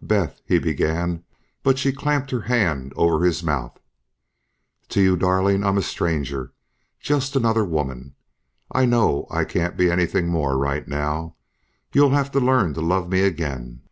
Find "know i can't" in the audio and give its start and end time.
8.84-9.76